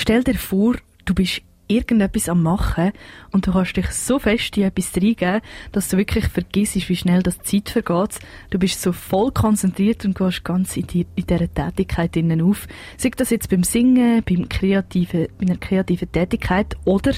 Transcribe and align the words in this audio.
Stell 0.00 0.22
dir 0.22 0.36
vor, 0.36 0.76
du 1.06 1.12
bist 1.12 1.42
irgendetwas 1.66 2.28
am 2.28 2.44
Machen 2.44 2.92
und 3.32 3.48
du 3.48 3.52
kannst 3.52 3.76
dich 3.76 3.90
so 3.90 4.20
fest 4.20 4.56
in 4.56 4.62
etwas 4.62 4.94
reingeben, 4.94 5.40
dass 5.72 5.88
du 5.88 5.96
wirklich 5.96 6.28
vergisst, 6.28 6.88
wie 6.88 6.94
schnell 6.94 7.20
das 7.20 7.40
Zeit 7.40 7.68
vergeht. 7.68 8.20
Du 8.50 8.60
bist 8.60 8.80
so 8.80 8.92
voll 8.92 9.32
konzentriert 9.32 10.04
und 10.04 10.16
gehst 10.16 10.44
ganz 10.44 10.76
in, 10.76 10.86
die, 10.86 11.04
in 11.16 11.26
dieser 11.26 11.52
Tätigkeit 11.52 12.16
innen 12.16 12.42
auf. 12.42 12.68
Sei 12.96 13.10
das 13.10 13.30
jetzt 13.30 13.50
beim 13.50 13.64
Singen, 13.64 14.22
beim 14.22 14.48
kreativen, 14.48 15.26
bei 15.36 15.46
einer 15.46 15.58
kreativen 15.58 16.12
Tätigkeit 16.12 16.76
oder 16.84 17.12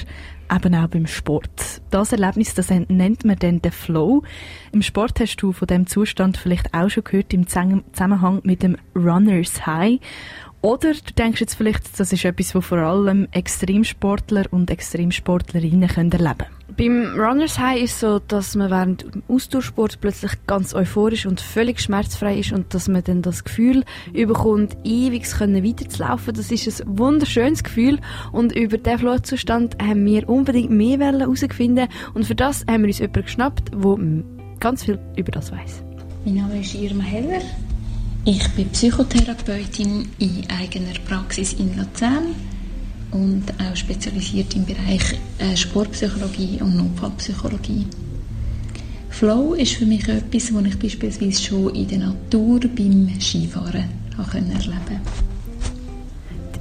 eben 0.51 0.75
auch 0.75 0.87
beim 0.87 1.05
Sport. 1.05 1.83
Das 1.91 2.11
Erlebnis, 2.11 2.55
das 2.55 2.71
nennt 2.71 3.23
man 3.23 3.37
dann 3.37 3.61
den 3.61 3.71
Flow. 3.71 4.23
Im 4.71 4.81
Sport 4.81 5.19
hast 5.19 5.37
du 5.37 5.51
von 5.51 5.67
dem 5.67 5.85
Zustand 5.85 6.35
vielleicht 6.35 6.73
auch 6.73 6.89
schon 6.89 7.03
gehört 7.03 7.31
im 7.31 7.45
Zusammenhang 7.45 8.41
mit 8.43 8.63
dem 8.63 8.75
Runners 8.95 9.67
High. 9.67 9.99
Oder 10.61 10.93
du 10.93 11.13
denkst 11.17 11.41
jetzt 11.41 11.55
vielleicht, 11.55 11.99
das 11.99 12.13
ist 12.13 12.23
etwas, 12.23 12.53
was 12.53 12.65
vor 12.65 12.77
allem 12.77 13.27
Extremsportler 13.31 14.45
und 14.51 14.69
Extremsportlerinnen 14.69 15.89
können 15.89 16.11
erleben 16.11 16.37
können. 16.37 16.61
Beim 16.77 17.19
Runners 17.19 17.59
High 17.59 17.81
ist 17.81 17.93
es 17.93 17.99
so, 17.99 18.19
dass 18.19 18.55
man 18.55 18.69
während 18.69 19.03
dem 19.13 19.23
Ausdauersport 19.27 19.99
plötzlich 19.99 20.31
ganz 20.47 20.73
euphorisch 20.73 21.25
und 21.25 21.41
völlig 21.41 21.81
schmerzfrei 21.81 22.37
ist 22.37 22.53
und 22.53 22.73
dass 22.73 22.87
man 22.87 23.03
dann 23.03 23.21
das 23.23 23.43
Gefühl 23.43 23.83
überkommt, 24.13 24.77
ewig 24.83 25.23
weiterzulaufen. 25.27 26.33
Das 26.33 26.51
ist 26.51 26.81
ein 26.81 26.97
wunderschönes 26.97 27.63
Gefühl 27.63 27.99
und 28.31 28.55
über 28.55 28.77
diesen 28.77 28.99
Flotzustand 28.99 29.77
haben 29.81 30.05
wir 30.05 30.29
unbedingt 30.29 30.69
mehr 30.69 30.99
herausfinden 30.99 31.87
und 32.13 32.25
für 32.25 32.35
das 32.35 32.65
haben 32.69 32.83
wir 32.83 32.87
uns 32.87 32.99
jemanden 32.99 33.23
geschnappt, 33.23 33.71
der 33.73 34.59
ganz 34.59 34.83
viel 34.83 34.99
über 35.17 35.31
das 35.31 35.51
weiß. 35.51 35.83
Mein 36.23 36.35
Name 36.35 36.61
ist 36.61 36.75
Irma 36.75 37.03
Heller. 37.03 37.41
Ich 38.23 38.47
bin 38.49 38.69
Psychotherapeutin 38.69 40.07
in 40.19 40.43
eigener 40.47 40.93
Praxis 41.07 41.53
in 41.53 41.75
Luzern 41.75 42.35
und 43.09 43.45
auch 43.59 43.75
spezialisiert 43.75 44.55
im 44.55 44.63
Bereich 44.63 45.17
äh, 45.39 45.57
Sportpsychologie 45.57 46.59
und 46.61 46.77
Notfallpsychologie. 46.77 47.87
Flow 49.09 49.55
ist 49.55 49.73
für 49.73 49.87
mich 49.87 50.07
etwas, 50.07 50.53
was 50.53 50.65
ich 50.65 50.77
beispielsweise 50.77 51.41
schon 51.41 51.73
in 51.73 51.87
der 51.87 51.97
Natur 51.97 52.59
beim 52.59 53.09
Skifahren 53.19 53.85
erleben 54.15 54.51
konnte. 54.55 55.30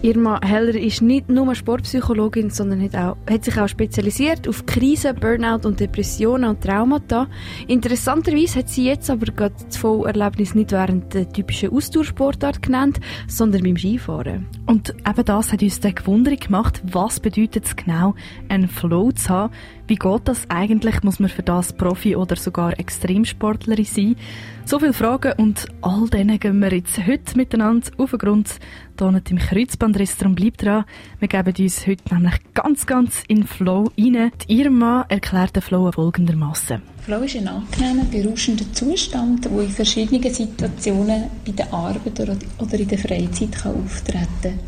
Irma 0.03 0.41
Heller 0.43 0.77
ist 0.77 1.03
nicht 1.03 1.29
nur 1.29 1.55
Sportpsychologin, 1.55 2.49
sondern 2.49 2.83
hat, 2.83 2.97
auch, 2.97 3.17
hat 3.29 3.45
sich 3.45 3.61
auch 3.61 3.69
spezialisiert 3.69 4.49
auf 4.49 4.65
Krisen, 4.65 5.15
Burnout 5.15 5.69
und 5.69 5.79
Depressionen 5.79 6.49
und 6.49 6.63
Traumata. 6.63 7.29
Interessanterweise 7.67 8.61
hat 8.61 8.71
sie 8.71 8.87
jetzt 8.87 9.11
aber 9.11 9.27
gerade 9.27 9.55
das 9.63 9.77
Vollerlebnis 9.77 10.55
nicht 10.55 10.73
während 10.73 11.13
der 11.13 11.31
typischen 11.31 11.71
Ausdauersportart 11.71 12.63
genannt, 12.63 12.99
sondern 13.29 13.63
beim 13.63 13.77
Skifahren. 13.77 14.49
Und 14.65 14.95
eben 15.07 15.25
das 15.27 15.53
hat 15.53 15.63
uns 15.63 15.81
dann 15.81 15.95
gewundert 15.95 16.41
gemacht, 16.41 16.81
was 16.91 17.21
bedeutet 17.21 17.67
es 17.67 17.77
genau, 17.77 18.15
einen 18.49 18.69
Flow 18.69 19.13
zu 19.13 19.29
haben, 19.29 19.53
wie 19.91 19.97
geht 19.97 20.29
das 20.29 20.49
eigentlich? 20.49 21.03
Muss 21.03 21.19
man 21.19 21.29
für 21.29 21.43
das 21.43 21.73
Profi 21.73 22.15
oder 22.15 22.37
sogar 22.37 22.79
Extremsportlerin 22.79 23.85
sein? 23.85 24.17
So 24.65 24.79
viele 24.79 24.93
Fragen 24.93 25.33
und 25.37 25.67
all 25.83 26.09
denen 26.09 26.39
gehen 26.39 26.61
wir 26.61 26.73
jetzt 26.73 27.05
heute 27.05 27.37
miteinander 27.37 27.91
auf 27.99 28.11
den 28.11 28.21
Grund. 28.21 28.61
Hier 28.97 29.23
im 29.31 29.39
Kreuzbandriss, 29.39 30.17
darum 30.17 30.37
bleibt 30.37 30.63
dran. 30.63 30.85
Wir 31.19 31.27
geben 31.27 31.55
uns 31.59 31.89
heute 31.89 32.15
nämlich 32.15 32.35
ganz, 32.55 32.87
ganz 32.87 33.25
in 33.27 33.49
Flow 33.49 33.91
rein. 33.99 34.31
Die 34.49 34.61
Irma 34.61 35.07
erklärt 35.09 35.57
den 35.57 35.63
Flow 35.63 35.91
folgendermaßen. 35.91 36.81
Flow 37.05 37.23
ist 37.23 37.35
ein 37.35 37.49
angenehmer, 37.49 38.05
berauschender 38.05 38.73
Zustand, 38.73 39.45
der 39.45 39.61
in 39.61 39.71
verschiedenen 39.71 40.33
Situationen 40.33 41.25
bei 41.45 41.51
der 41.51 41.75
Arbeit 41.75 42.21
oder 42.21 42.79
in 42.79 42.89
der 42.89 42.99
Freizeit 42.99 43.67
auftreten 43.67 44.29
kann. 44.41 44.61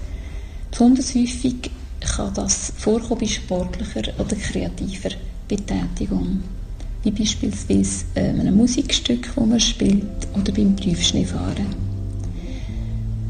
Besonders 0.69 1.14
häufig 1.14 1.70
kann 2.05 2.34
das 2.34 2.72
vorkommen 2.78 3.20
bei 3.20 3.27
sportlicher 3.27 4.03
oder 4.19 4.36
kreativer 4.36 5.11
Betätigung. 5.48 6.42
Wie 7.03 7.11
beispielsweise 7.11 8.05
äh, 8.14 8.28
einem 8.28 8.56
Musikstück, 8.56 9.31
das 9.34 9.46
man 9.46 9.61
spielt, 9.61 10.05
oder 10.35 10.52
beim 10.52 10.77
Tiefschneefahren. 10.77 11.67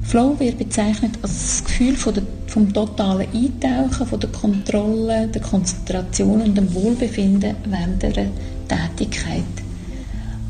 Flow 0.03 0.39
wird 0.39 0.59
bezeichnet 0.59 1.13
als 1.23 1.33
das 1.33 1.65
Gefühl 1.65 1.97
von 1.97 2.13
der, 2.13 2.23
vom 2.47 2.73
totalen 2.73 3.27
Eintauchen, 3.33 4.07
von 4.07 4.21
der 4.21 4.31
Kontrolle, 4.31 5.29
der 5.29 5.41
Konzentration 5.41 6.43
und 6.43 6.55
dem 6.55 6.75
Wohlbefinden 6.75 7.57
während 7.65 8.03
der 8.03 8.29
Tätigkeit. 8.69 9.43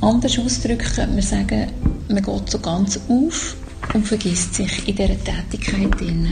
Anders 0.00 0.36
ausgedrückt 0.36 0.96
könnte 0.96 1.12
man 1.12 1.22
sagen, 1.22 1.68
man 2.08 2.22
geht 2.22 2.50
so 2.50 2.58
ganz 2.58 2.98
auf 3.08 3.56
und 3.94 4.04
vergisst 4.04 4.54
sich 4.54 4.88
in 4.88 4.96
dieser 4.96 5.22
Tätigkeit. 5.22 6.00
Drin 6.00 6.28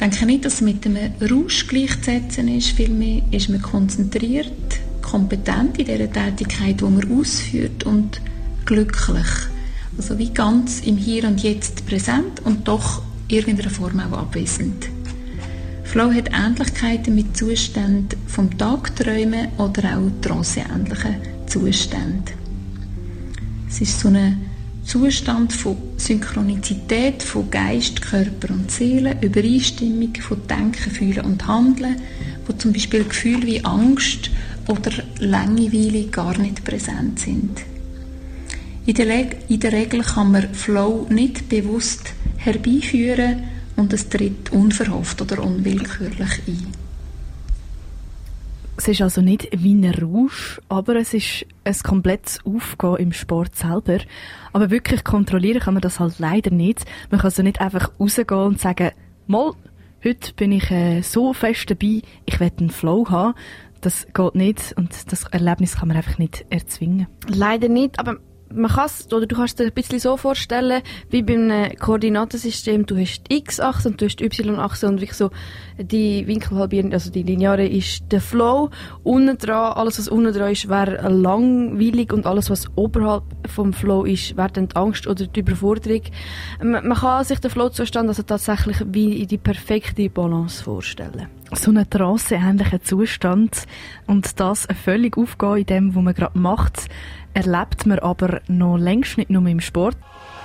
denke 0.00 0.26
nicht, 0.26 0.44
dass 0.44 0.54
es 0.54 0.60
mit 0.60 0.86
einem 0.86 1.12
Rausch 1.20 1.66
gleichzusetzen 1.66 2.48
ist. 2.48 2.70
Vielmehr 2.70 3.22
ist 3.30 3.48
man 3.48 3.62
konzentriert, 3.62 4.52
kompetent 5.02 5.78
in 5.78 5.86
der 5.86 6.10
Tätigkeit, 6.10 6.80
die 6.80 6.84
man 6.84 7.18
ausführt 7.18 7.84
und 7.84 8.20
glücklich. 8.64 9.26
Also 9.96 10.18
wie 10.18 10.30
ganz 10.30 10.80
im 10.80 10.96
Hier 10.96 11.24
und 11.24 11.42
Jetzt 11.42 11.86
präsent 11.86 12.40
und 12.44 12.68
doch 12.68 13.02
irgendeiner 13.28 13.70
Form 13.70 14.00
auch 14.00 14.18
abwesend. 14.18 14.88
Flow 15.84 16.12
hat 16.12 16.30
Ähnlichkeiten 16.32 17.14
mit 17.14 17.36
Zuständen 17.36 18.18
vom 18.26 18.56
Tagträumen 18.56 19.48
oder 19.56 19.98
auch 19.98 20.10
tranceähnlichen 20.20 21.16
Zuständen. 21.46 22.36
Es 23.68 23.80
ist 23.80 23.98
so 23.98 24.08
eine 24.08 24.36
Zustand 24.88 25.52
von 25.52 25.76
Synchronizität 25.98 27.22
von 27.22 27.50
Geist, 27.50 28.00
Körper 28.00 28.54
und 28.54 28.70
Seele, 28.70 29.18
Übereinstimmung 29.20 30.14
von 30.14 30.46
Denken, 30.46 30.90
Fühlen 30.90 31.26
und 31.26 31.46
Handeln, 31.46 31.96
wo 32.46 32.54
zum 32.54 32.72
Beispiel 32.72 33.04
Gefühle 33.04 33.46
wie 33.46 33.62
Angst 33.66 34.30
oder 34.66 34.90
Langeweile 35.18 36.06
gar 36.06 36.38
nicht 36.38 36.64
präsent 36.64 37.18
sind. 37.18 37.60
In 38.86 38.94
der, 38.94 39.50
in 39.50 39.60
der 39.60 39.72
Regel 39.72 40.00
kann 40.00 40.32
man 40.32 40.54
Flow 40.54 41.06
nicht 41.10 41.50
bewusst 41.50 42.14
herbeiführen 42.38 43.42
und 43.76 43.92
es 43.92 44.08
tritt 44.08 44.50
unverhofft 44.52 45.20
oder 45.20 45.44
unwillkürlich 45.44 46.40
ein. 46.46 46.87
Es 48.78 48.86
ist 48.86 49.02
also 49.02 49.20
nicht 49.22 49.48
wie 49.50 49.74
ein 49.74 49.92
Rausch, 49.92 50.60
aber 50.68 50.94
es 50.94 51.12
ist 51.12 51.44
ein 51.64 51.74
komplettes 51.82 52.38
Aufgehen 52.46 52.96
im 52.98 53.12
Sport 53.12 53.56
selber. 53.56 53.98
Aber 54.52 54.70
wirklich 54.70 55.02
kontrollieren 55.02 55.60
kann 55.60 55.74
man 55.74 55.80
das 55.80 55.98
halt 55.98 56.20
leider 56.20 56.52
nicht. 56.52 56.84
Man 57.10 57.18
kann 57.18 57.26
also 57.26 57.42
nicht 57.42 57.60
einfach 57.60 57.90
rausgehen 57.98 58.40
und 58.40 58.60
sagen, 58.60 58.92
mal, 59.26 59.50
heute 60.04 60.32
bin 60.34 60.52
ich 60.52 60.70
äh, 60.70 61.02
so 61.02 61.32
fest 61.32 61.68
dabei, 61.68 62.02
ich 62.24 62.38
werde 62.38 62.58
einen 62.60 62.70
Flow 62.70 63.10
haben. 63.10 63.34
Das 63.80 64.06
geht 64.14 64.36
nicht 64.36 64.74
und 64.76 65.10
das 65.10 65.24
Erlebnis 65.24 65.76
kann 65.76 65.88
man 65.88 65.96
einfach 65.96 66.18
nicht 66.18 66.46
erzwingen. 66.48 67.08
Leider 67.26 67.68
nicht, 67.68 67.98
aber 67.98 68.18
man 68.52 68.70
kann 68.70 68.88
oder 69.12 69.26
du 69.26 69.36
kannst 69.36 69.58
dir 69.58 69.64
ein 69.64 69.72
bisschen 69.72 69.98
so 69.98 70.16
vorstellen, 70.16 70.82
wie 71.10 71.22
beim 71.22 71.52
Koordinatensystem, 71.78 72.86
du 72.86 72.96
hast 72.96 73.22
die 73.30 73.38
X-Achse 73.38 73.88
und 73.88 74.00
du 74.00 74.06
hast 74.06 74.16
die 74.16 74.24
Y-Achse 74.24 74.88
und 74.88 75.00
wie 75.00 75.06
so 75.12 75.30
die 75.78 76.26
Winkelhalbierung, 76.26 76.92
also 76.92 77.10
die 77.10 77.22
Lineare 77.22 77.66
ist 77.66 78.02
der 78.10 78.20
Flow. 78.20 78.70
Unten 79.02 79.38
dran, 79.38 79.74
alles 79.74 79.98
was 79.98 80.08
unten 80.08 80.32
dran 80.32 80.52
ist, 80.52 80.68
wäre 80.68 81.08
langweilig 81.08 82.12
und 82.12 82.26
alles 82.26 82.50
was 82.50 82.66
oberhalb 82.76 83.24
vom 83.46 83.72
Flow 83.72 84.04
ist, 84.04 84.36
wäre 84.36 84.50
dann 84.50 84.68
die 84.68 84.76
Angst 84.76 85.06
oder 85.06 85.26
die 85.26 85.40
Überforderung. 85.40 86.02
Man, 86.62 86.86
man 86.86 86.98
kann 86.98 87.24
sich 87.24 87.40
den 87.40 87.50
Flow-Zustand 87.50 88.08
also 88.08 88.22
tatsächlich 88.22 88.78
wie 88.86 89.22
in 89.22 89.28
die 89.28 89.38
perfekte 89.38 90.08
Balance 90.10 90.62
vorstellen. 90.62 91.28
So 91.52 91.70
einen 91.70 91.88
trance-ähnlichen 91.88 92.82
Zustand 92.82 93.64
und 94.06 94.38
das 94.38 94.68
völlig 94.84 95.16
aufgehen 95.16 95.56
in 95.58 95.66
dem, 95.66 95.94
was 95.94 96.02
man 96.02 96.14
gerade 96.14 96.38
macht, 96.38 96.88
erlebt 97.38 97.86
man 97.86 98.00
aber 98.00 98.40
noch 98.48 98.76
längst 98.76 99.16
nicht 99.16 99.30
nur 99.30 99.46
im 99.46 99.60
Sport. 99.60 99.96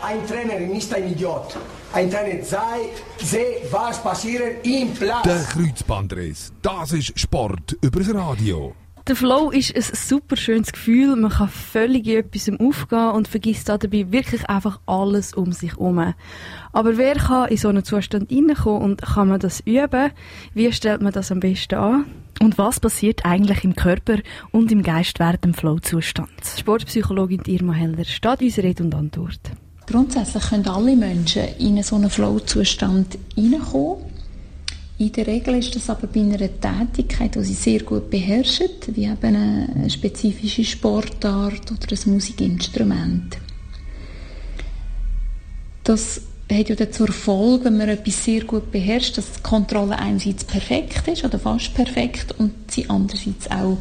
Ein 0.04 0.26
Trainer 0.28 0.60
ist 0.76 0.94
ein 0.94 1.12
Idiot. 1.12 1.58
Ein 1.92 2.12
Trainer 2.12 2.44
sei, 2.44 2.90
sehe, 3.18 3.62
was 3.72 4.02
passiert 4.04 4.66
im 4.66 4.94
Platz. 4.94 5.24
Der 5.24 5.44
Kreuzbandriss, 5.44 6.54
das 6.62 6.92
ist 6.92 7.20
Sport 7.20 7.78
übers 7.82 8.14
Radio. 8.14 8.76
Der 9.06 9.18
Flow 9.18 9.50
ist 9.52 9.76
ein 9.76 9.82
super 9.82 10.38
schönes 10.38 10.72
Gefühl. 10.72 11.18
Man 11.18 11.30
kann 11.30 11.50
völlig 11.50 12.08
in 12.08 12.20
etwas 12.20 12.50
aufgehen 12.58 13.10
und 13.10 13.28
vergisst 13.28 13.68
dabei 13.68 14.10
wirklich 14.12 14.50
einfach 14.50 14.80
alles 14.86 15.34
um 15.34 15.52
sich 15.52 15.72
herum. 15.72 16.14
Aber 16.72 16.98
wer 16.98 17.16
kann 17.16 17.50
in 17.50 17.58
so 17.58 17.68
einen 17.68 17.84
Zustand 17.84 18.32
reinkommen 18.32 18.82
und 18.82 19.02
kann 19.02 19.28
man 19.28 19.42
das 19.42 19.60
üben? 19.60 20.12
Wie 20.54 20.72
stellt 20.72 21.02
man 21.02 21.12
das 21.12 21.34
am 21.34 21.42
besten 21.42 21.76
an? 21.76 22.06
Und 22.42 22.58
was 22.58 22.80
passiert 22.80 23.26
eigentlich 23.26 23.66
im 23.66 23.76
Körper 23.76 24.20
und 24.52 24.72
im 24.72 24.84
Geist 24.84 25.20
während 25.20 25.44
dem 25.44 25.54
Flow-Zustand? 25.54 26.30
Sportpsychologin 26.58 27.42
Irma 27.46 27.74
Heller 27.74 28.06
steht 28.06 28.42
uns 28.42 28.58
Rede 28.58 28.84
und 28.84 28.96
Antwort. 28.96 29.52
Grundsätzlich 29.86 30.44
können 30.50 30.68
alle 30.68 30.96
Menschen 30.96 31.44
in 31.60 31.84
so 31.84 31.98
einen 31.98 32.10
Flow-Zustand 32.10 33.18
hineinkommen. 33.36 34.06
In 35.00 35.12
der 35.12 35.26
Regel 35.28 35.56
ist 35.56 35.76
das 35.76 35.90
aber 35.90 36.08
bei 36.08 36.22
einer 36.22 36.38
Tätigkeit, 36.38 37.36
die 37.36 37.44
sie 37.44 37.54
sehr 37.54 37.82
gut 37.82 38.10
beherrschen, 38.10 38.70
wie 38.88 39.06
eben 39.06 39.36
eine 39.36 39.90
spezifische 39.90 40.64
Sportart 40.64 41.72
oder 41.72 41.88
ein 41.92 42.14
Musikinstrument. 42.14 43.38
Das 45.84 46.22
hat 46.52 46.70
ja 46.70 46.92
zur 46.92 47.12
Folge, 47.12 47.66
wenn 47.66 47.78
man 47.78 47.90
etwas 47.90 48.24
sehr 48.24 48.44
gut 48.44 48.72
beherrscht, 48.72 49.18
dass 49.18 49.34
die 49.34 49.42
Kontrolle 49.42 49.98
einerseits 49.98 50.44
perfekt 50.44 51.08
ist 51.08 51.26
oder 51.26 51.40
fast 51.40 51.74
perfekt 51.74 52.36
und 52.38 52.72
sie 52.72 52.90
andererseits 52.90 53.50
auch 53.50 53.78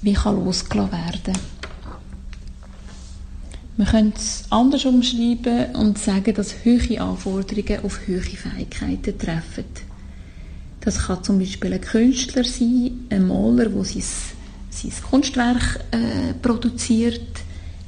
wie 0.00 0.14
kann 0.14 0.36
losgelassen 0.36 0.92
werden. 0.92 1.38
Man 3.76 3.86
könnte 3.86 4.18
es 4.18 4.44
anders 4.50 4.84
umschreiben 4.84 5.76
und 5.76 5.98
sagen, 5.98 6.34
dass 6.34 6.64
hohe 6.64 7.00
Anforderungen 7.00 7.84
auf 7.84 8.00
hohe 8.08 8.20
Fähigkeiten 8.20 9.18
treffen. 9.18 9.87
Das 10.80 11.06
kann 11.06 11.22
zum 11.24 11.38
Beispiel 11.38 11.72
ein 11.72 11.80
Künstler 11.80 12.44
sein, 12.44 13.06
ein 13.10 13.26
Maler, 13.26 13.68
der 13.68 13.84
sein, 13.84 14.02
sein 14.70 14.92
Kunstwerk 15.10 15.80
äh, 15.90 16.34
produziert, 16.40 17.20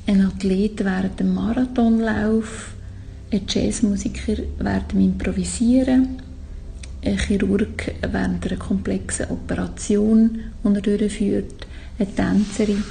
ein 0.07 0.27
Athlet 0.27 0.85
während 0.85 1.21
dem 1.21 1.35
Marathonlauf, 1.35 2.73
ein 3.33 3.43
Jazzmusiker 3.49 4.43
während 4.59 4.93
dem 4.93 5.01
Improvisieren, 5.01 6.21
ein 7.05 7.19
Chirurg 7.19 7.95
während 8.01 8.47
einer 8.47 8.57
komplexen 8.59 9.31
Operation, 9.31 10.41
die 10.65 10.75
er 10.75 10.81
durchführt, 10.81 11.67
eine 11.99 12.15
Tänzerin, 12.15 12.83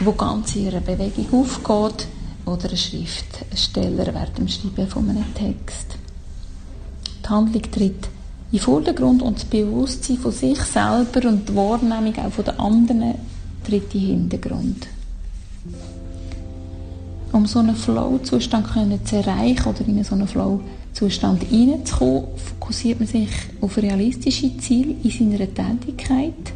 die 0.00 0.18
ganz 0.18 0.56
in 0.56 0.66
ihrer 0.66 0.80
Bewegung 0.80 1.42
aufgeht, 1.42 2.08
oder 2.44 2.70
ein 2.70 2.76
Schriftsteller 2.76 4.12
während 4.12 4.38
dem 4.38 4.48
Schreiben 4.48 4.88
von 4.88 5.08
einem 5.08 5.32
Text. 5.34 5.96
Die 7.24 7.28
Handlung 7.28 7.62
tritt 7.70 8.08
den 8.58 8.64
Vordergrund 8.64 9.22
und 9.22 9.36
das 9.36 9.44
Bewusstsein 9.44 10.18
von 10.18 10.32
sich 10.32 10.60
selber 10.60 11.28
und 11.28 11.48
die 11.48 11.56
Wahrnehmung 11.56 12.14
auch 12.18 12.32
von 12.32 12.44
den 12.44 12.58
anderen 12.58 13.14
tritt 13.64 13.94
in 13.94 14.00
den 14.00 14.08
Hintergrund 14.08 14.86
um 17.34 17.46
so 17.46 17.58
einen 17.58 17.74
Flow-Zustand 17.74 18.68
zu 19.04 19.16
erreichen 19.16 19.68
oder 19.68 19.80
in 19.86 20.04
so 20.04 20.14
einen 20.14 20.28
Flow-Zustand 20.28 21.42
hineinzukommen, 21.42 22.26
fokussiert 22.36 23.00
man 23.00 23.08
sich 23.08 23.28
auf 23.60 23.76
realistische 23.76 24.56
Ziele 24.58 24.94
in 25.02 25.10
seiner 25.10 25.52
Tätigkeit, 25.52 26.52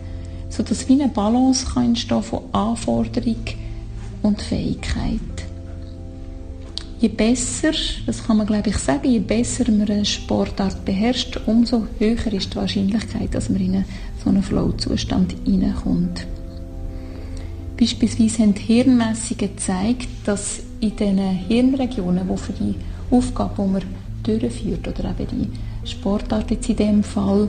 sodass 0.48 0.88
wie 0.88 1.02
eine 1.02 1.08
Balance 1.08 1.66
kann 1.66 1.86
entstehen 1.86 2.22
von 2.22 2.42
Anforderung 2.52 3.44
und 4.22 4.40
Fähigkeit. 4.40 5.37
Je 7.00 7.08
besser, 7.08 7.72
das 8.06 8.26
kann 8.26 8.38
man 8.38 8.46
glaube 8.46 8.70
ich 8.70 8.78
sagen, 8.78 9.08
je 9.08 9.20
besser 9.20 9.70
man 9.70 9.88
eine 9.88 10.04
Sportart 10.04 10.84
beherrscht, 10.84 11.40
umso 11.46 11.86
höher 11.98 12.32
ist 12.32 12.52
die 12.52 12.56
Wahrscheinlichkeit, 12.56 13.34
dass 13.34 13.48
man 13.48 13.60
in 13.60 13.84
so 14.22 14.30
einen 14.30 14.42
Flow-Zustand 14.42 15.36
hineinkommt. 15.44 16.26
Beispielsweise 17.78 18.42
haben 18.42 18.54
Hirnmessungen 18.54 19.38
gezeigt, 19.38 20.08
dass 20.24 20.60
in 20.80 20.96
den 20.96 21.18
Hirnregionen, 21.18 22.28
die 22.28 22.36
für 22.36 22.52
die 22.52 22.74
Aufgabe, 23.10 23.62
die 23.62 23.70
man 23.70 23.82
durchführt, 24.24 24.88
oder 24.88 25.10
eben 25.10 25.50
die 25.84 25.88
Sportart 25.88 26.50
jetzt 26.50 26.68
in 26.68 26.76
dem 26.76 27.02
Fall, 27.04 27.48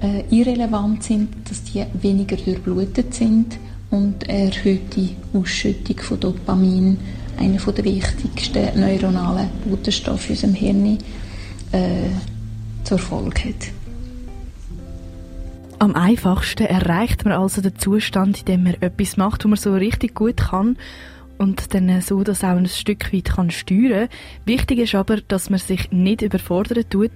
äh, 0.00 0.22
irrelevant 0.30 1.02
sind, 1.02 1.28
dass 1.48 1.64
die 1.64 1.84
weniger 2.00 2.36
durchblutet 2.36 3.14
sind 3.14 3.58
und 3.90 4.28
eine 4.28 4.50
erhöhte 4.50 5.08
Ausschüttung 5.32 5.98
von 5.98 6.20
Dopamin, 6.20 6.98
einer 7.38 7.58
der 7.58 7.84
wichtigsten 7.84 8.80
neuronalen 8.80 9.48
Botenstoffe 9.64 10.28
in 10.28 10.34
unserem 10.34 10.54
Hirn, 10.54 10.98
äh, 11.72 12.08
zur 12.84 12.98
Folge 12.98 13.44
hat. 13.44 13.72
Am 15.78 15.94
einfachsten 15.94 16.66
erreicht 16.66 17.24
man 17.24 17.34
also 17.34 17.60
den 17.60 17.76
Zustand, 17.78 18.40
in 18.40 18.44
dem 18.46 18.62
man 18.64 18.74
etwas 18.80 19.16
macht, 19.16 19.44
wo 19.44 19.48
man 19.48 19.58
so 19.58 19.74
richtig 19.74 20.14
gut 20.14 20.38
kann 20.38 20.78
und 21.38 21.74
dann 21.74 22.00
so 22.00 22.22
das 22.22 22.44
auch 22.44 22.56
ein 22.56 22.66
Stück 22.66 23.12
weit 23.12 23.26
kann 23.26 23.50
steuern. 23.50 24.08
Wichtig 24.46 24.78
ist 24.78 24.94
aber, 24.94 25.18
dass 25.20 25.50
man 25.50 25.58
sich 25.58 25.90
nicht 25.92 26.22
überfordern 26.22 26.84
tut, 26.88 27.10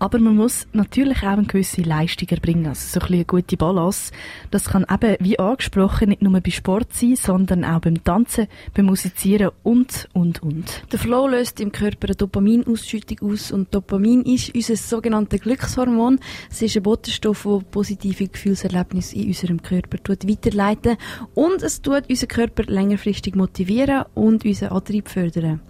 aber 0.00 0.18
man 0.18 0.34
muss 0.34 0.66
natürlich 0.72 1.18
auch 1.18 1.36
eine 1.36 1.44
gewisse 1.44 1.82
Leistung 1.82 2.26
erbringen, 2.30 2.66
also 2.66 2.80
so 2.80 3.00
ein 3.00 3.00
bisschen 3.00 3.14
eine 3.16 3.24
gute 3.26 3.56
Balance. 3.58 4.12
Das 4.50 4.64
kann 4.64 4.86
eben, 4.90 5.16
wie 5.20 5.38
angesprochen, 5.38 6.08
nicht 6.08 6.22
nur 6.22 6.40
bei 6.40 6.50
Sport 6.50 6.94
sein, 6.94 7.16
sondern 7.16 7.66
auch 7.66 7.80
beim 7.80 8.02
Tanzen, 8.02 8.46
beim 8.74 8.86
Musizieren 8.86 9.50
und, 9.62 10.08
und, 10.14 10.42
und. 10.42 10.82
Der 10.90 10.98
Flow 10.98 11.28
löst 11.28 11.60
im 11.60 11.70
Körper 11.70 12.08
eine 12.08 12.16
Dopaminausschüttung 12.16 13.30
aus 13.30 13.52
und 13.52 13.74
Dopamin 13.74 14.22
ist 14.22 14.54
unser 14.54 14.76
sogenanntes 14.76 15.42
Glückshormon. 15.42 16.18
Es 16.50 16.62
ist 16.62 16.76
ein 16.76 16.82
Botenstoff, 16.82 17.42
der 17.42 17.62
positive 17.70 18.26
Gefühlserlebnisse 18.26 19.16
in 19.16 19.28
unserem 19.28 19.62
Körper 19.62 19.98
weiterleiten 20.26 20.96
und 21.34 21.62
es 21.62 21.82
tut 21.82 22.08
unseren 22.08 22.28
Körper 22.28 22.62
längerfristig 22.64 23.36
motivieren 23.36 24.06
und 24.14 24.46
unseren 24.46 24.70
Antrieb 24.70 25.08
fördern. 25.08 25.60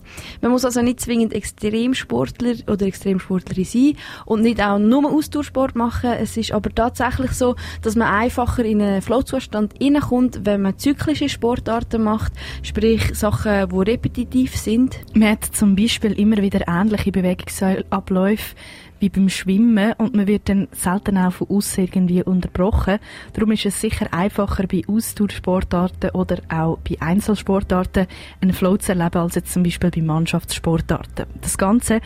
Man 0.40 0.52
muss 0.52 0.64
also 0.64 0.82
nicht 0.82 1.00
zwingend 1.00 1.32
Extremsportler 1.32 2.54
oder 2.68 2.86
Extremsportlerin 2.86 3.64
sein 3.64 3.96
und 4.24 4.42
nicht 4.42 4.62
auch 4.62 4.78
nur 4.78 5.10
Ausdauersport 5.10 5.74
machen. 5.74 6.12
Es 6.12 6.36
ist 6.36 6.52
aber 6.52 6.74
tatsächlich 6.74 7.32
so, 7.32 7.56
dass 7.82 7.96
man 7.96 8.08
einfacher 8.08 8.64
in 8.64 8.82
einen 8.82 9.02
Flowzustand 9.02 9.74
hineinkommt, 9.78 10.40
wenn 10.44 10.62
man 10.62 10.78
zyklische 10.78 11.28
Sportarten 11.28 12.02
macht, 12.02 12.32
sprich 12.62 13.14
Sachen, 13.14 13.68
die 13.68 13.90
repetitiv 13.90 14.56
sind. 14.56 14.98
Man 15.14 15.30
hat 15.30 15.44
zum 15.44 15.76
Beispiel 15.76 16.12
immer 16.12 16.38
wieder 16.38 16.66
ähnliche 16.68 17.12
Bewegungsabläufe 17.12 18.54
wie 19.00 19.08
beim 19.08 19.28
Schwimmen 19.28 19.94
und 19.94 20.14
man 20.14 20.26
wird 20.26 20.48
dann 20.48 20.68
selten 20.72 21.16
auch 21.16 21.32
von 21.32 21.48
außen 21.48 21.84
irgendwie 21.84 22.22
unterbrochen. 22.22 22.98
Darum 23.32 23.52
ist 23.52 23.66
es 23.66 23.80
sicher 23.80 24.12
einfacher 24.12 24.66
bei 24.66 24.82
Ausdauersportarten 24.86 26.10
oder 26.10 26.36
auch 26.50 26.78
bei 26.78 27.00
Einzelsportarten 27.00 28.06
einen 28.40 28.52
Flow 28.52 28.76
zu 28.76 28.92
erleben 28.92 29.18
als 29.18 29.34
jetzt 29.34 29.52
zum 29.52 29.62
Beispiel 29.62 29.90
bei 29.90 30.02
Mannschaftssportarten. 30.02 31.26
Das 31.40 31.56
Ganze 31.56 32.00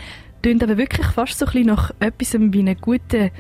klingt 0.45 0.63
aber 0.63 0.77
wirklich 0.77 1.07
fast 1.07 1.39
so 1.39 1.47
ein 1.47 1.65
nach 1.65 1.91
etwas 2.01 2.35
wie 2.35 2.61
einem 2.61 2.77
guten 2.79 3.31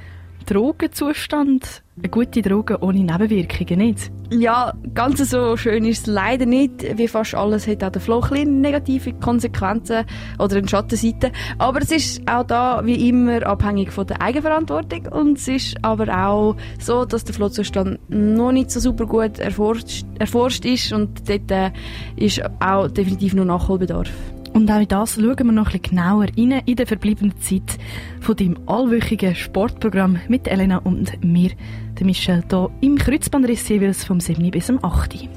Drogenzustand. 0.47 1.83
Eine 1.99 2.09
gute 2.09 2.41
Droge 2.41 2.83
ohne 2.83 3.01
Nebenwirkungen, 3.01 3.79
nicht? 3.79 4.11
Ja, 4.31 4.73
ganz 4.95 5.19
so 5.19 5.55
schön 5.59 5.85
ist 5.85 5.99
es 5.99 6.07
leider 6.07 6.47
nicht. 6.47 6.97
Wie 6.97 7.07
fast 7.07 7.35
alles 7.35 7.67
hat 7.67 7.85
auch 7.85 7.91
der 7.91 8.01
Flow 8.01 8.25
negative 8.47 9.13
Konsequenzen 9.13 10.07
oder 10.39 10.57
eine 10.57 10.67
Schattenseite. 10.67 11.31
Aber 11.59 11.83
es 11.83 11.91
ist 11.91 12.23
auch 12.27 12.45
da, 12.45 12.81
wie 12.87 13.07
immer, 13.11 13.47
abhängig 13.47 13.93
von 13.93 14.07
der 14.07 14.23
Eigenverantwortung. 14.23 15.07
Und 15.09 15.37
es 15.37 15.47
ist 15.47 15.77
aber 15.83 16.09
auch 16.09 16.57
so, 16.81 17.05
dass 17.05 17.25
der 17.25 17.35
Flowzustand 17.35 17.99
noch 18.09 18.53
nicht 18.53 18.71
so 18.71 18.81
super 18.81 19.05
gut 19.05 19.41
erforscht, 19.41 20.07
erforscht 20.19 20.65
ist 20.65 20.91
und 20.91 21.29
dort 21.29 21.51
äh, 21.51 21.71
ist 22.17 22.41
auch 22.61 22.89
definitiv 22.89 23.35
noch 23.35 23.45
Nachholbedarf. 23.45 24.11
Und 24.55 24.71
auch 24.71 24.81
in 24.81 24.89
das 24.89 25.17
schauen 25.17 25.37
wir 25.37 25.45
noch 25.53 25.67
ein 25.67 25.73
bisschen 25.73 25.97
genauer 25.97 26.27
rein 26.37 26.63
in 26.65 26.77
der 26.77 26.87
verbleibenden 26.87 27.39
Zeit 27.41 27.77
von 28.21 28.37
deinem 28.37 28.57
allwöchigen 28.67 29.35
Sportprogramm 29.35 30.21
mit 30.29 30.47
Elena 30.47 30.79
und 30.79 31.23
mir, 31.25 31.51
der 31.99 32.07
Michelle, 32.07 32.45
hier 32.49 32.71
im 32.81 32.97
Kreuzbandriss 32.97 33.69
jeweils 33.69 34.05
vom 34.05 34.21
7. 34.21 34.53
bis 34.53 34.67
zum 34.67 34.83
8. 34.83 35.29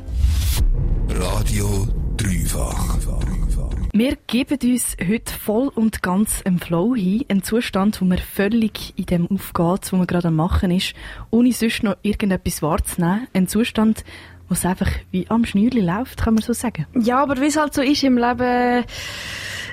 Radio 1.09 1.87
Dreifach. 2.15 2.97
Wir 3.93 4.15
geben 4.27 4.59
uns 4.61 4.95
heute 4.99 5.33
voll 5.33 5.69
und 5.69 6.03
ganz 6.03 6.41
im 6.41 6.59
Flow 6.59 6.93
hin, 6.93 7.25
einen 7.29 7.41
Zustand, 7.41 7.99
wo 7.99 8.05
man 8.05 8.19
völlig 8.19 8.93
in 8.95 9.07
dem 9.07 9.27
aufgeht, 9.31 9.91
wo 9.91 9.97
man 9.97 10.05
gerade 10.05 10.27
am 10.27 10.35
Machen 10.35 10.69
ist, 10.69 10.93
ohne 11.31 11.51
sonst 11.51 11.81
noch 11.81 11.97
irgendetwas 12.03 12.61
wahrzunehmen. 12.61 13.27
Ein 13.33 13.47
Zustand, 13.47 14.03
wo 14.47 14.53
es 14.53 14.65
einfach 14.65 14.89
wie 15.11 15.27
am 15.29 15.45
Schnürli 15.45 15.81
läuft, 15.81 16.23
kann 16.23 16.35
man 16.35 16.43
so 16.43 16.53
sagen. 16.53 16.85
Ja, 16.99 17.21
aber 17.21 17.39
wie 17.41 17.47
es 17.47 17.57
halt 17.57 17.73
so 17.73 17.81
ist 17.81 18.03
im 18.03 18.17
Leben, 18.17 18.85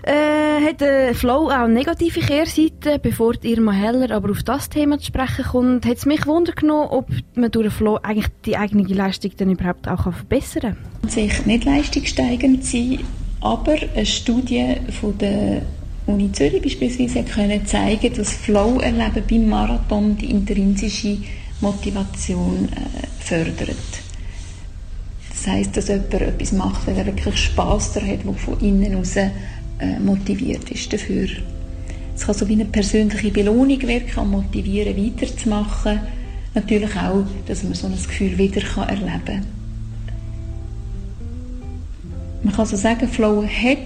äh, 0.06 0.68
hat 0.68 0.80
der 0.80 1.14
Flow 1.14 1.50
auch 1.50 1.66
negative 1.66 2.20
Kehrseiten, 2.20 3.00
bevor 3.00 3.34
Irma 3.42 3.72
Heller 3.72 4.10
aber 4.14 4.30
auf 4.30 4.42
das 4.42 4.68
Thema 4.68 4.98
zu 4.98 5.06
sprechen 5.06 5.44
kommt, 5.44 5.86
hat 5.86 5.96
es 5.96 6.06
mich 6.06 6.26
wundern 6.26 6.70
ob 6.70 7.08
man 7.34 7.50
durch 7.50 7.68
den 7.68 7.70
Flow 7.70 7.98
eigentlich 8.02 8.28
die 8.44 8.56
eigene 8.56 8.84
Leistung 8.84 9.32
dann 9.36 9.50
überhaupt 9.50 9.88
auch 9.88 10.02
verbessern 10.02 10.76
kann. 11.00 11.10
Sich 11.10 11.46
nicht 11.46 11.64
leistungssteigend 11.64 12.64
sein, 12.64 13.00
aber 13.40 13.76
eine 13.94 14.06
Studie 14.06 14.76
von 15.00 15.16
der 15.18 15.62
Uni 16.06 16.30
Zürich 16.32 16.62
beispielsweise 16.62 17.22
können 17.24 17.64
zeigen, 17.64 18.14
dass 18.14 18.32
Flow-Erleben 18.32 19.22
beim 19.28 19.48
Marathon 19.48 20.18
die 20.18 20.30
intrinsische 20.30 21.16
Motivation 21.60 22.68
äh, 22.72 23.24
fördert. 23.24 24.03
Das 25.44 25.52
heisst, 25.52 25.76
dass 25.76 25.88
jemand 25.88 26.14
etwas 26.14 26.52
macht, 26.52 26.86
weil 26.86 26.96
er 26.96 27.04
wirklich 27.04 27.36
Spass 27.36 27.92
daran 27.92 28.08
hat, 28.08 28.24
der 28.24 28.32
von 28.32 28.58
innen 28.60 28.82
heraus 28.82 29.16
äh, 29.16 29.30
motiviert 30.02 30.70
ist 30.70 30.90
dafür. 30.90 31.28
Es 32.16 32.24
kann 32.24 32.34
so 32.34 32.48
wie 32.48 32.54
eine 32.54 32.64
persönliche 32.64 33.30
Belohnung 33.30 33.82
wirken 33.82 34.20
und 34.20 34.30
motivieren, 34.30 34.96
weiterzumachen. 34.96 36.00
Natürlich 36.54 36.96
auch, 36.96 37.24
dass 37.46 37.62
man 37.62 37.74
so 37.74 37.88
ein 37.88 37.92
Gefühl 37.92 38.38
wieder 38.38 38.62
erleben 38.88 39.24
kann. 39.26 39.44
Man 42.42 42.54
kann 42.54 42.64
so 42.64 42.76
sagen, 42.76 43.06
Flow 43.06 43.44
hat 43.44 43.78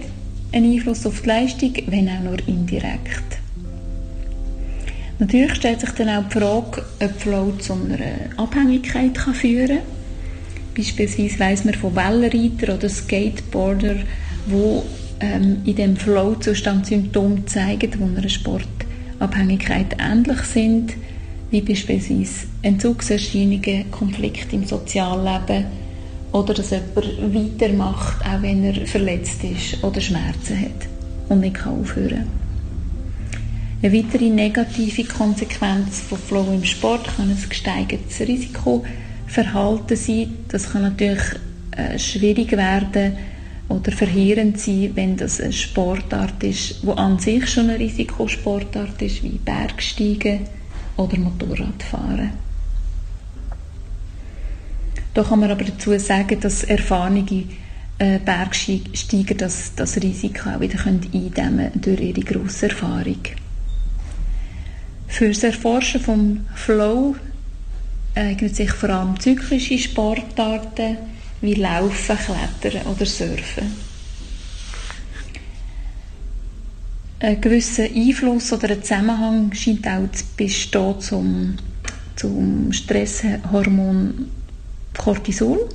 einen 0.53 0.73
Einfluss 0.73 1.05
auf 1.05 1.21
die 1.21 1.27
Leistung, 1.27 1.73
wenn 1.87 2.07
auch 2.07 2.23
nur 2.23 2.47
indirekt. 2.47 3.37
Natürlich 5.17 5.55
stellt 5.55 5.81
sich 5.81 5.91
dann 5.91 6.07
auch 6.07 6.29
die 6.29 6.39
Frage, 6.39 6.85
ob 7.03 7.19
Flow 7.19 7.51
zu 7.59 7.73
einer 7.73 7.97
Abhängigkeit 8.37 9.17
führen 9.17 9.67
kann 9.67 9.98
Beispielsweise 10.75 11.39
weiss 11.39 11.65
man 11.65 11.73
von 11.73 11.95
Wellenreitern 11.95 12.77
oder 12.77 12.89
Skateboarder, 12.89 13.95
wo 14.47 14.85
ähm, 15.19 15.57
in 15.65 15.75
dem 15.75 15.95
Flow-Zustand 15.97 16.85
Symptome 16.85 17.45
zeigen, 17.45 17.91
die 17.91 18.01
einer 18.01 18.29
Sportabhängigkeit 18.29 19.97
ähnlich 19.99 20.41
sind, 20.41 20.93
wie 21.51 21.61
beispielsweise 21.61 22.47
Entzugserscheinungen, 22.61 23.89
Konflikte 23.91 24.55
im 24.55 24.65
Sozialleben 24.65 25.65
oder 26.31 26.53
dass 26.53 26.69
jemand 26.69 27.33
weitermacht, 27.33 28.23
auch 28.23 28.41
wenn 28.41 28.63
er 28.63 28.85
verletzt 28.85 29.43
ist 29.43 29.83
oder 29.83 29.99
Schmerzen 29.99 30.61
hat 30.61 30.87
und 31.29 31.39
nicht 31.41 31.65
aufhören 31.65 32.09
kann. 32.09 32.39
Eine 33.81 33.93
weitere 33.93 34.29
negative 34.29 35.05
Konsequenz 35.05 36.01
von 36.01 36.17
Flow 36.17 36.51
im 36.53 36.65
Sport 36.65 37.07
kann 37.15 37.29
ein 37.29 37.49
gesteigertes 37.49 38.19
Risikoverhalten 38.19 38.93
sein. 38.93 39.08
Das 39.35 40.71
kann 40.71 40.81
natürlich 40.81 41.21
äh, 41.71 41.97
schwierig 41.99 42.51
werden 42.51 43.17
oder 43.69 43.91
verheerend 43.91 44.59
sein, 44.59 44.91
wenn 44.95 45.15
das 45.15 45.39
eine 45.39 45.53
Sportart 45.53 46.43
ist, 46.43 46.85
wo 46.85 46.93
an 46.93 47.19
sich 47.19 47.47
schon 47.47 47.69
eine 47.69 47.79
Risikosportart 47.79 49.01
ist, 49.01 49.23
wie 49.23 49.37
Bergsteigen 49.37 50.41
oder 50.97 51.17
Motorradfahren. 51.17 52.31
Da 55.13 55.23
kann 55.23 55.39
man 55.39 55.51
aber 55.51 55.63
dazu 55.63 55.97
sagen, 55.99 56.39
dass 56.39 56.63
erfahrene 56.63 57.45
äh, 57.99 58.19
Bergsteiger 58.19 59.35
das, 59.35 59.75
das 59.75 59.97
Risiko 59.97 60.49
auch 60.49 60.59
wieder 60.59 60.79
eindämmen 60.85 61.31
können 61.33 61.81
durch 61.81 62.01
ihre 62.01 62.21
grosse 62.21 62.69
Erfahrung. 62.69 63.19
Für 65.07 65.27
das 65.27 65.43
Erforschen 65.43 66.01
vom 66.01 66.45
Flow 66.55 67.15
eignen 68.19 68.53
sich 68.53 68.71
vor 68.71 68.89
allem 68.89 69.19
zyklische 69.19 69.77
Sportarten 69.77 70.97
wie 71.41 71.55
Laufen, 71.55 72.17
Klettern 72.17 72.85
oder 72.87 73.05
Surfen. 73.05 73.89
Ein 77.21 77.41
gewisser 77.41 77.83
Einfluss 77.83 78.53
oder 78.53 78.69
ein 78.69 78.81
Zusammenhang 78.81 79.53
scheint 79.53 79.85
auch 79.87 80.09
zu 80.11 80.23
bestehen 80.37 80.99
zum, 81.01 81.57
zum 82.15 82.71
Stresshormon 82.71 84.29
Cortisol. 84.97 85.69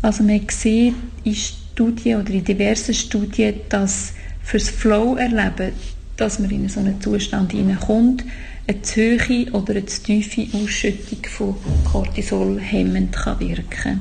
Also 0.00 0.22
man 0.22 0.40
sieht 0.50 0.94
in 1.24 1.34
Studien 1.34 2.20
oder 2.20 2.30
in 2.30 2.44
diversen 2.44 2.94
Studien, 2.94 3.60
dass 3.68 4.12
fürs 4.42 4.68
Flow-Erleben, 4.70 5.72
dass 6.16 6.38
man 6.38 6.50
in 6.50 6.68
so 6.68 6.80
einen 6.80 7.00
Zustand 7.00 7.52
hineinkommt, 7.52 8.24
eine 8.66 8.82
zu 8.82 9.18
hohe 9.18 9.50
oder 9.52 9.72
eine 9.72 9.86
zu 9.86 10.02
tiefe 10.02 10.46
Ausschüttung 10.56 11.24
von 11.28 11.56
Cortisol 11.84 12.60
hemmend 12.60 13.14
kann 13.14 13.40
wirken 13.40 14.00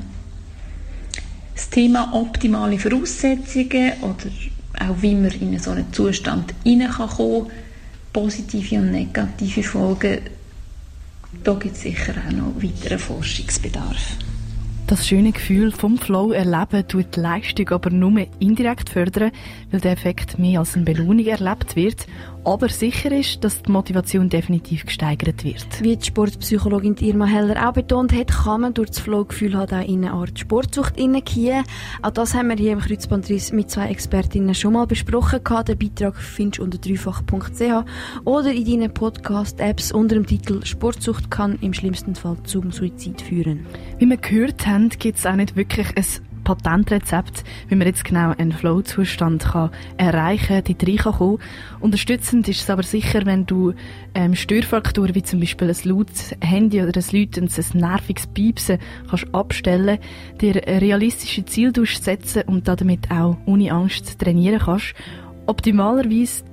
Das 1.53 1.69
Thema 1.69 2.13
optimale 2.13 2.79
Voraussetzungen 2.79 3.93
oder 4.01 4.29
auch 4.79 5.01
wie 5.01 5.15
man 5.15 5.31
in 5.31 5.59
so 5.59 5.71
einen 5.71 5.91
Zustand 5.91 6.53
hineinkommen 6.63 7.47
kann, 7.47 7.51
positive 8.13 8.77
und 8.77 8.91
negative 8.91 9.63
Folgen, 9.63 10.19
da 11.43 11.53
gibt 11.55 11.75
es 11.75 11.81
sicher 11.81 12.13
auch 12.27 12.31
noch 12.31 12.63
weiteren 12.63 12.99
Forschungsbedarf. 12.99 14.17
Das 14.87 15.07
schöne 15.07 15.31
Gefühl 15.31 15.71
vom 15.71 15.97
Flow 15.97 16.33
erleben 16.33 16.87
tut 16.87 17.15
die 17.15 17.19
Leistung 17.19 17.69
aber 17.69 17.89
nur 17.89 18.27
indirekt 18.39 18.89
fördern, 18.89 19.31
weil 19.71 19.79
der 19.79 19.93
Effekt 19.93 20.37
mehr 20.37 20.59
als 20.59 20.75
eine 20.75 20.83
Belohnung 20.83 21.25
erlebt 21.25 21.75
wird 21.75 22.05
aber 22.45 22.69
sicher 22.69 23.11
ist, 23.11 23.43
dass 23.43 23.61
die 23.61 23.71
Motivation 23.71 24.29
definitiv 24.29 24.85
gesteigert 24.85 25.43
wird. 25.43 25.65
Wie 25.81 25.95
die 25.95 26.05
Sportpsychologin 26.05 26.95
Irma 26.97 27.25
Heller 27.25 27.67
auch 27.67 27.73
betont 27.73 28.13
hat, 28.13 28.31
kann 28.31 28.61
man 28.61 28.73
durch 28.73 28.89
das 28.89 28.99
Flow-Gefühl 28.99 29.57
halt 29.57 29.73
auch 29.73 29.87
in 29.87 30.05
eine 30.05 30.13
Art 30.13 30.37
Sportsucht 30.37 30.97
hineingehen. 30.97 31.63
Auch 32.01 32.11
das 32.11 32.33
haben 32.33 32.49
wir 32.49 32.55
hier 32.55 32.73
im 32.73 32.79
Kreuzbandriss 32.79 33.51
mit 33.51 33.69
zwei 33.69 33.89
Expertinnen 33.89 34.55
schon 34.55 34.73
mal 34.73 34.87
besprochen. 34.87 35.39
Den 35.67 35.77
Beitrag 35.77 36.15
findest 36.15 36.59
du 36.59 36.63
unter 36.63 36.77
dreifach.ch 36.77 37.85
oder 38.25 38.51
in 38.51 38.65
deinen 38.65 38.93
Podcast-Apps 38.93 39.91
unter 39.91 40.15
dem 40.15 40.25
Titel 40.25 40.65
Sportsucht 40.65 41.31
kann 41.31 41.57
im 41.61 41.73
schlimmsten 41.73 42.15
Fall 42.15 42.37
zum 42.43 42.71
Suizid 42.71 43.21
führen. 43.21 43.65
Wie 43.99 44.05
wir 44.05 44.17
gehört 44.17 44.67
haben, 44.67 44.89
gibt 44.89 45.17
es 45.17 45.25
auch 45.25 45.35
nicht 45.35 45.55
wirklich 45.55 45.87
ein 45.95 46.05
Patentrezept, 46.43 47.43
wie 47.67 47.75
man 47.75 47.87
jetzt 47.87 48.05
genau 48.05 48.33
einen 48.37 48.51
Flow-Zustand 48.51 49.43
kann 49.43 49.71
erreichen 49.97 50.63
kann, 50.63 50.63
dort 50.65 50.87
reinkommen 50.87 51.39
Unterstützend 51.79 52.47
ist 52.47 52.61
es 52.61 52.69
aber 52.69 52.83
sicher, 52.83 53.25
wenn 53.25 53.45
du 53.45 53.73
ähm, 54.15 54.35
Störfaktoren 54.35 55.15
wie 55.15 55.23
zum 55.23 55.39
Beispiel 55.39 55.69
ein 55.69 55.77
lautes 55.83 56.35
Handy 56.41 56.81
oder 56.81 56.99
ein 56.99 57.17
läutendes, 57.19 57.73
ein 57.73 57.79
nerviges 57.79 58.27
Piepsen 58.27 58.79
kannst 59.09 59.33
abstellen, 59.33 59.99
dir 60.41 60.55
realistische 60.55 61.45
Ziele 61.45 61.85
setzen 61.85 62.43
und 62.43 62.67
damit 62.67 63.11
auch 63.11 63.37
ohne 63.45 63.71
Angst 63.71 64.19
trainieren 64.19 64.59
kannst. 64.59 64.93
Optimalerweise 65.45 66.43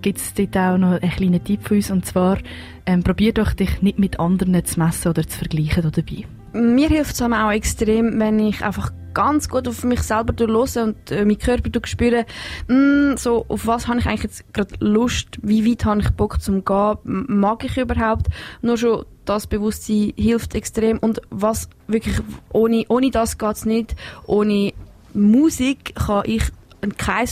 gibt 0.00 0.18
es 0.18 0.34
dort 0.34 0.56
auch 0.56 0.78
noch 0.78 1.00
einen 1.00 1.10
kleinen 1.10 1.44
Tipp 1.44 1.60
für 1.62 1.74
uns, 1.74 1.90
und 1.90 2.04
zwar, 2.04 2.38
ähm, 2.86 3.02
probier 3.02 3.32
doch 3.32 3.52
dich 3.52 3.80
nicht 3.80 3.98
mit 3.98 4.18
anderen 4.18 4.64
zu 4.64 4.80
messen 4.80 5.08
oder 5.08 5.26
zu 5.26 5.38
vergleichen 5.38 5.90
dabei 5.90 6.26
mir 6.52 6.88
hilft 6.88 7.14
es 7.14 7.22
auch 7.22 7.50
extrem, 7.50 8.18
wenn 8.18 8.38
ich 8.38 8.64
einfach 8.64 8.92
ganz 9.14 9.48
gut 9.48 9.68
auf 9.68 9.84
mich 9.84 10.02
selber 10.02 10.32
durchlose 10.32 10.84
und 10.84 11.10
äh, 11.10 11.24
meinen 11.24 11.38
Körper 11.38 11.70
spüre, 11.84 12.24
mm, 12.68 13.16
so, 13.16 13.44
auf 13.48 13.66
was 13.66 13.88
habe 13.88 13.98
ich 13.98 14.06
eigentlich 14.06 14.22
jetzt 14.22 14.52
gerade 14.52 14.74
Lust, 14.80 15.38
wie 15.42 15.70
weit 15.70 15.84
habe 15.84 16.00
ich 16.00 16.10
Bock 16.10 16.40
zum 16.40 16.64
gehen, 16.64 16.96
mag 17.04 17.64
ich 17.64 17.76
überhaupt, 17.76 18.28
nur 18.62 18.76
schon 18.76 19.04
das 19.24 19.46
Bewusstsein 19.46 20.12
hilft 20.16 20.54
extrem. 20.54 20.98
Und 20.98 21.20
was 21.30 21.68
wirklich, 21.86 22.16
ohne, 22.52 22.84
ohne 22.88 23.10
das 23.10 23.38
geht's 23.38 23.64
nicht, 23.64 23.94
ohne 24.26 24.72
Musik 25.14 25.94
kann 25.94 26.22
ich 26.26 26.44
kein 26.96 27.26